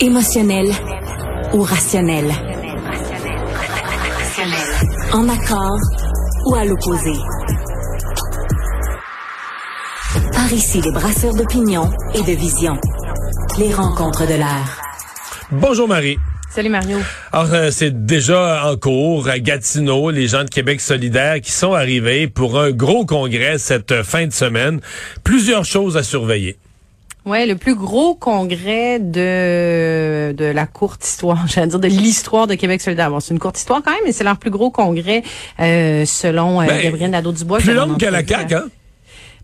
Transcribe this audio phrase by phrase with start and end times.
[0.00, 0.66] Émotionnel
[1.52, 2.30] ou rationnel?
[5.12, 5.78] En accord
[6.46, 7.12] ou à l'opposé?
[10.32, 12.76] Par ici, les brasseurs d'opinion et de vision.
[13.58, 14.80] Les rencontres de l'air.
[15.50, 16.18] Bonjour Marie.
[16.50, 16.98] Salut Mario.
[17.32, 21.72] Alors, euh, c'est déjà en cours à Gatineau, les gens de Québec solidaire qui sont
[21.72, 24.80] arrivés pour un gros congrès cette fin de semaine.
[25.24, 26.58] Plusieurs choses à surveiller.
[27.24, 32.54] Ouais, le plus gros congrès de de la courte histoire, j'allais dire de l'histoire de
[32.54, 33.10] Québec solidaire.
[33.10, 35.22] Bon, c'est une courte histoire quand même, mais c'est leur plus gros congrès
[35.60, 37.58] euh, selon euh, Ben, Gabriel Nadeau-Dubois.
[37.58, 38.64] Plus long que la CAQ, hein?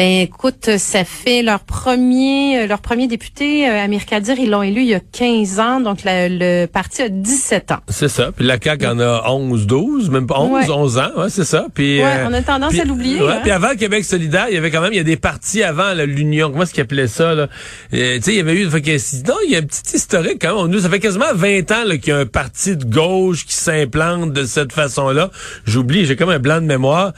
[0.00, 4.62] Ben écoute, ça fait leur premier euh, leur premier député, euh, Amir Kadir, ils l'ont
[4.62, 7.80] élu il y a 15 ans, donc la- le parti a 17 ans.
[7.86, 8.30] C'est ça.
[8.34, 10.70] Puis la CAQ en a 11, 12, même pas 11, Ouais.
[10.70, 11.10] 11 ans.
[11.18, 11.66] Ouais, c'est ça.
[11.74, 13.20] Puis, Ouais, euh, on a tendance puis- à l'oublier.
[13.20, 13.40] ouais, hein.
[13.42, 15.92] Puis avant Québec solidaire, il y avait quand même, il y a des partis avant
[15.92, 16.50] l'Union.
[16.50, 17.34] Comment est-ce qu'ils appelaient ça?
[17.34, 17.48] Là?
[17.92, 18.70] Euh, tu sais, il y avait eu...
[18.70, 18.90] Fait que,
[19.28, 20.72] non, il y a un petit historique quand même.
[20.72, 23.54] Nous, ça fait quasiment 20 ans là, qu'il y a un parti de gauche qui
[23.54, 25.30] s'implante de cette façon-là.
[25.66, 27.12] J'oublie, j'ai comme un blanc de mémoire.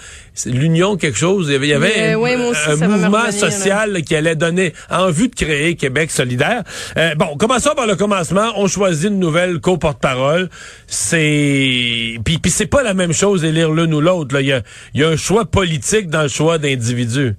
[0.46, 1.46] L'Union quelque chose.
[1.48, 4.00] Il y avait, il y avait Euh, un, ouais, moi aussi, me mouvement social là,
[4.00, 6.62] qui allait donner en vue de créer Québec solidaire.
[6.96, 8.52] Euh, bon, commençons par le commencement.
[8.56, 10.48] On choisit une nouvelle co-porte-parole.
[10.86, 14.34] C'est puis puis c'est pas la même chose élire l'une ou l'autre.
[14.34, 14.40] là.
[14.40, 14.62] Il y a,
[14.94, 17.34] il y a un choix politique dans le choix d'individus.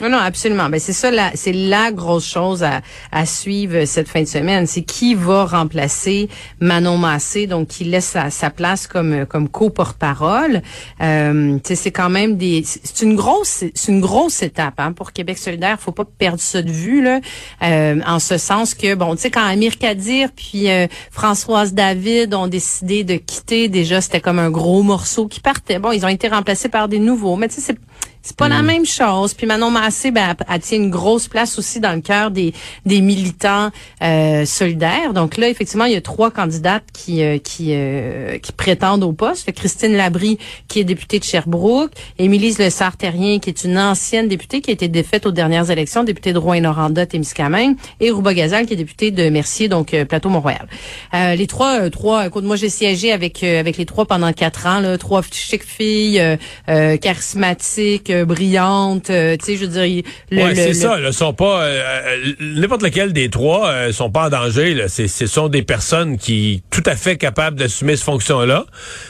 [0.00, 0.68] Non, non, absolument.
[0.68, 4.64] Ben c'est ça, c'est la grosse chose à, à suivre cette fin de semaine.
[4.68, 6.28] C'est qui va remplacer
[6.60, 10.62] Manon Massé, donc qui laisse sa, sa place comme comme co-porte-parole.
[11.00, 15.36] Euh, c'est quand même des, c'est une grosse, c'est une grosse étape hein, pour Québec
[15.36, 15.80] solidaire.
[15.80, 17.18] Faut pas perdre ça de vue là,
[17.64, 22.34] euh, en ce sens que bon, tu sais, quand Amir Kadir puis euh, Françoise David
[22.34, 25.80] ont décidé de quitter, déjà c'était comme un gros morceau qui partait.
[25.80, 27.74] Bon, ils ont été remplacés par des nouveaux, mais tu sais,
[28.22, 29.34] c'est pas la même chose.
[29.34, 32.52] Puis Manon Massé, ben, elle, elle tient une grosse place aussi dans le cœur des,
[32.84, 33.70] des militants
[34.02, 35.12] euh, solidaires.
[35.14, 39.12] Donc là, effectivement, il y a trois candidates qui euh, qui, euh, qui prétendent au
[39.12, 39.50] poste.
[39.52, 44.60] Christine Labrie, qui est députée de Sherbrooke, Émilise Le Sartérien, qui est une ancienne députée
[44.60, 48.74] qui a été défaite aux dernières élections, députée de Rouen-Noranda, Témiscamingue, et Rouba Gazal, qui
[48.74, 50.68] est députée de Mercier, donc euh, Plateau-Mont-Royal.
[51.14, 54.32] Euh, les trois, euh, trois, écoute, moi j'ai siégé avec euh, avec les trois pendant
[54.32, 60.02] quatre ans, là, trois chic filles, charismatiques, euh, brillantes, euh, tu sais, je veux dire,
[60.30, 60.98] le, ouais, c'est le- ça.
[60.98, 64.74] Là, sont pas euh, euh, n'importe lequel des trois euh, sont pas en danger.
[64.74, 64.88] Là.
[64.88, 68.64] C'est, ce sont des personnes qui tout à fait capables d'assumer cette fonction-là.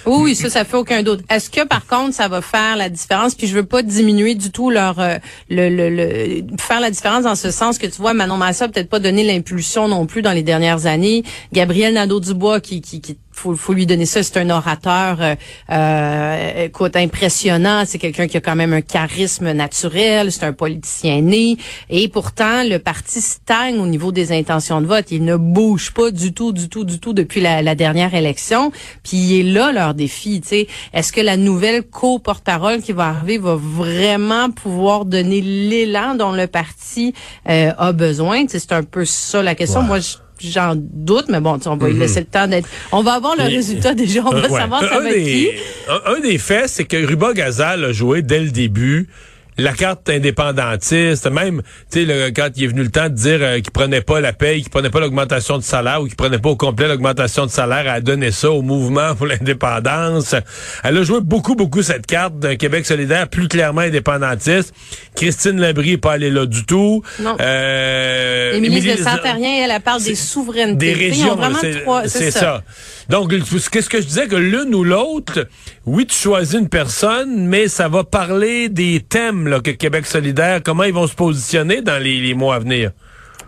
[0.07, 1.21] Oui, oui, ça, ça fait aucun doute.
[1.31, 3.35] Est-ce que par contre, ça va faire la différence?
[3.35, 5.17] Puis je veux pas diminuer du tout leur euh,
[5.51, 8.89] le, le, le- faire la différence dans ce sens que tu vois, Manon Massa peut-être
[8.89, 11.23] pas donné l'impulsion non plus dans les dernières années.
[11.53, 15.35] Gabriel Nadeau-Dubois qui qui, qui faut, faut lui donner ça, c'est un orateur, euh,
[15.71, 17.85] euh, écoute, impressionnant.
[17.87, 20.33] C'est quelqu'un qui a quand même un charisme naturel.
[20.33, 21.57] C'est un politicien né.
[21.89, 25.07] Et pourtant, le parti stagne au niveau des intentions de vote.
[25.11, 28.73] Il ne bouge pas du tout, du tout, du tout depuis la, la dernière élection.
[29.05, 30.41] Puis il est là leur défi.
[30.41, 36.15] Tu sais, est-ce que la nouvelle co-porte-parole qui va arriver va vraiment pouvoir donner l'élan
[36.15, 37.15] dont le parti
[37.49, 38.45] euh, a besoin?
[38.49, 39.83] C'est un peu ça la question.
[39.83, 42.69] Moi, je J'en doute, mais bon, on va lui laisser le temps d'être.
[42.93, 44.21] On va avoir le Et- résultat déjà.
[44.25, 44.61] On va Euh, ouais.
[44.61, 45.49] savoir ça un, va être qui.
[45.89, 49.09] un, un des faits, c'est que Ruba Gazal a joué dès le début
[49.59, 53.57] la carte indépendantiste, même tu sais quand il est venu le temps de dire euh,
[53.61, 56.49] qu'il prenait pas la paye, qu'il prenait pas l'augmentation de salaire ou qu'il prenait pas
[56.51, 59.27] au complet l'augmentation de salaire, elle a donné ça au mouvement pour
[59.63, 60.35] l'indépendance.
[60.85, 64.73] Elle a joué beaucoup beaucoup cette carte d'un Québec solidaire plus clairement indépendantiste.
[65.17, 67.03] Christine Labrie est pas allée là du tout.
[67.21, 67.37] Non.
[67.41, 70.77] Euh, Émilie Émilie- de Saint-Ariens, elle, elle parle des souverainetés.
[70.77, 71.37] des régions.
[72.07, 72.63] C'est ça.
[73.09, 73.31] Donc,
[73.73, 74.29] qu'est-ce que je disais?
[74.29, 75.47] Que l'une ou l'autre,
[75.87, 80.61] oui, tu choisis une personne, mais ça va parler des thèmes là, que Québec solidaire,
[80.65, 82.93] comment ils vont se positionner dans les, les mois à venir?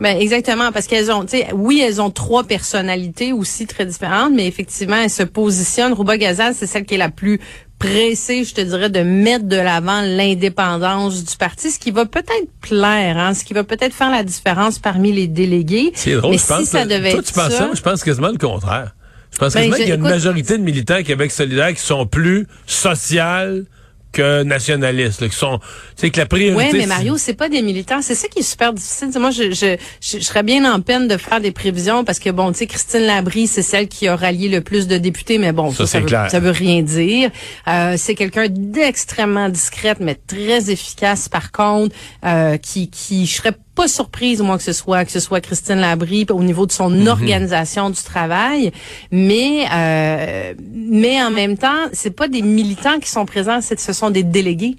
[0.01, 4.33] Ben exactement parce qu'elles ont, tu sais, oui, elles ont trois personnalités aussi très différentes,
[4.35, 5.93] mais effectivement, elles se positionnent.
[5.93, 7.39] Rouba Gazal, c'est celle qui est la plus
[7.79, 12.49] pressée, je te dirais, de mettre de l'avant l'indépendance du parti, ce qui va peut-être
[12.63, 15.91] plaire, hein, ce qui va peut-être faire la différence parmi les délégués.
[15.95, 16.61] C'est drôle, mais je pense.
[16.61, 18.95] si ça là, devait toi, être tu penses ça, ça, je pense quasiment le contraire.
[19.33, 21.83] Je pense Ben, quasiment qu'il y a une majorité de militants à Québec solidaire qui
[21.83, 23.65] sont plus social
[24.13, 25.65] que nationalistes, là, qui sont, tu
[25.97, 26.57] sais, que la priorité.
[26.57, 28.03] Oui, mais c'est- Mario, c'est pas des militants.
[28.03, 29.09] C'est ça qui est super difficile.
[29.19, 32.31] Moi, je, je, je, je serais bien en peine de faire des prévisions parce que,
[32.31, 35.53] bon, tu sais, Christine Labrie, c'est celle qui a rallié le plus de députés, mais
[35.53, 37.31] bon, Ça, ça, c'est ça, veut, ça veut rien dire.
[37.69, 43.53] Euh, c'est quelqu'un d'extrêmement discrète, mais très efficace, par contre, euh, qui, qui, je serais
[43.81, 47.07] pas surprise, moi, que ce soit que ce soit Christine Labrie au niveau de son
[47.07, 48.73] organisation du travail,
[49.11, 53.95] mais euh, mais en même temps, c'est pas des militants qui sont présents, c'est ce
[53.95, 54.77] sont des délégués.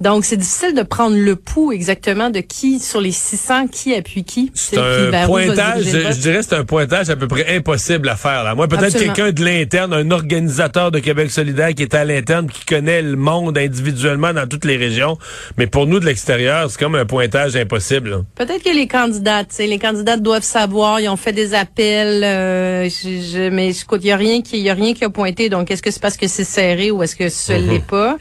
[0.00, 4.24] Donc, c'est difficile de prendre le pouls exactement de qui, sur les 600, qui appuie
[4.24, 4.50] qui.
[4.54, 8.44] C'est un pointage, je, dirais c'est un pointage à peu près impossible à faire.
[8.44, 8.54] Là.
[8.54, 12.66] Moi, peut-être quelqu'un de l'interne, un organisateur de Québec solidaire qui est à l'interne, qui
[12.66, 15.16] connaît le monde individuellement dans toutes les régions.
[15.56, 18.24] Mais pour nous, de l'extérieur, c'est comme un pointage impossible.
[18.34, 23.48] Peut-être que les candidats, les candidats doivent savoir, ils ont fait des appels, euh, je,
[23.48, 25.48] mais écoute, il n'y a rien qui, y a rien qui a pointé.
[25.48, 27.68] Donc, est-ce que c'est parce que c'est serré ou est-ce que ce mm-hmm.
[27.68, 28.18] l'est pas?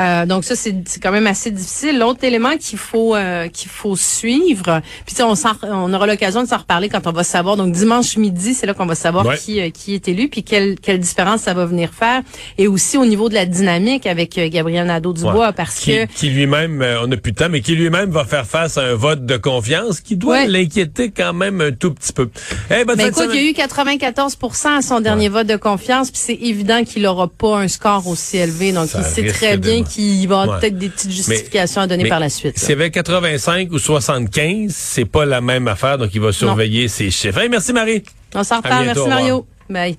[0.00, 1.98] Euh, donc ça, c'est quand même assez difficile.
[1.98, 5.34] L'autre élément qu'il faut euh, qu'il faut suivre, puis on,
[5.64, 7.56] on aura l'occasion de s'en reparler quand on va savoir.
[7.56, 10.78] Donc dimanche midi, c'est là qu'on va savoir qui euh, qui est élu, puis quelle
[10.78, 12.22] quelle différence ça va venir faire,
[12.58, 17.08] et aussi au niveau de la dynamique avec Gabriel Nadeau-Dubois, parce que qui lui-même, on
[17.08, 20.00] n'a plus de temps, mais qui lui-même va faire face à un vote de confiance
[20.00, 22.30] qui doit l'inquiéter quand même un tout petit peu.
[22.70, 26.10] Eh, ben, mais écoute, il y a eu 94 à son dernier vote de confiance,
[26.10, 28.72] puis c'est évident qu'il n'aura pas un score aussi élevé.
[28.72, 32.20] Donc il sait très bien qui va avoir peut-être des petites justifications à donner par
[32.20, 32.58] la suite.
[32.58, 36.88] S'il y avait 85 ou 75, c'est pas la même affaire, donc il va surveiller
[36.88, 37.40] ces chiffres.
[37.50, 38.02] merci Marie.
[38.34, 38.86] On s'en reparle.
[38.86, 39.46] Merci Mario.
[39.68, 39.98] Bye.